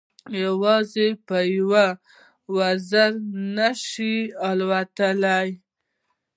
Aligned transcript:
یوازې 0.43 1.07
په 1.27 1.37
یوه 1.57 1.85
وزر 2.57 3.11
نه 3.57 3.69
شي 3.87 4.15
الوتلای. 4.49 5.49